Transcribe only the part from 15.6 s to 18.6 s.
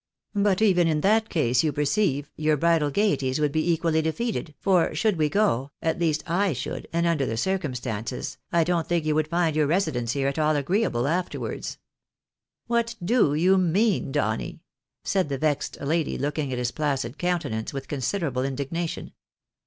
lady, looking at Ms placid countenance with considerable